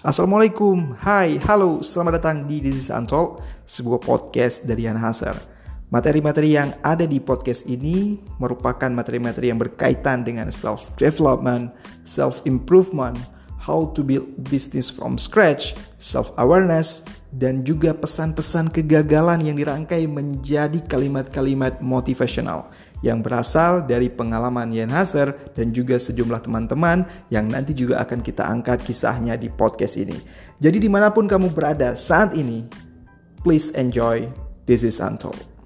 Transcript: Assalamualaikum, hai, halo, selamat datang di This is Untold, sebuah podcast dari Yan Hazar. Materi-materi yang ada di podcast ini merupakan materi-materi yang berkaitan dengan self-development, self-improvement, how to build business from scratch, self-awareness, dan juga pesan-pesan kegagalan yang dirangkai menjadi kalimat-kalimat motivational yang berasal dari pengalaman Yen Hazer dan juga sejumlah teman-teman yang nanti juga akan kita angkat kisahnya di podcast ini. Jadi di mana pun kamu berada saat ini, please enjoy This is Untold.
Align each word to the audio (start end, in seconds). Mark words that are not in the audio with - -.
Assalamualaikum, 0.00 0.96
hai, 1.04 1.36
halo, 1.44 1.84
selamat 1.84 2.12
datang 2.16 2.48
di 2.48 2.56
This 2.56 2.88
is 2.88 2.88
Untold, 2.88 3.44
sebuah 3.68 4.00
podcast 4.00 4.64
dari 4.64 4.88
Yan 4.88 4.96
Hazar. 4.96 5.36
Materi-materi 5.92 6.56
yang 6.56 6.72
ada 6.80 7.04
di 7.04 7.20
podcast 7.20 7.68
ini 7.68 8.16
merupakan 8.40 8.88
materi-materi 8.88 9.52
yang 9.52 9.60
berkaitan 9.60 10.24
dengan 10.24 10.48
self-development, 10.48 11.76
self-improvement, 12.00 13.20
how 13.60 13.92
to 13.92 14.00
build 14.00 14.26
business 14.48 14.88
from 14.88 15.20
scratch, 15.20 15.76
self-awareness, 16.00 17.04
dan 17.30 17.62
juga 17.62 17.92
pesan-pesan 17.92 18.72
kegagalan 18.72 19.44
yang 19.44 19.60
dirangkai 19.60 20.08
menjadi 20.08 20.80
kalimat-kalimat 20.88 21.78
motivational 21.84 22.72
yang 23.00 23.24
berasal 23.24 23.84
dari 23.84 24.08
pengalaman 24.12 24.72
Yen 24.72 24.92
Hazer 24.92 25.32
dan 25.56 25.72
juga 25.72 25.96
sejumlah 25.96 26.44
teman-teman 26.44 27.04
yang 27.32 27.48
nanti 27.48 27.72
juga 27.72 28.00
akan 28.00 28.20
kita 28.20 28.44
angkat 28.44 28.84
kisahnya 28.84 29.36
di 29.36 29.48
podcast 29.48 29.96
ini. 30.00 30.16
Jadi 30.60 30.80
di 30.80 30.88
mana 30.88 31.08
pun 31.12 31.24
kamu 31.28 31.52
berada 31.52 31.96
saat 31.96 32.36
ini, 32.36 32.64
please 33.40 33.72
enjoy 33.76 34.28
This 34.68 34.86
is 34.86 35.02
Untold. 35.02 35.59